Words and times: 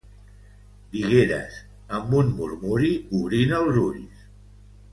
Digueres, 0.95 1.59
amb 1.99 2.15
un 2.21 2.31
murmuri, 2.39 2.91
obrint 3.21 3.55
els 3.63 3.79
ulls. 3.87 4.25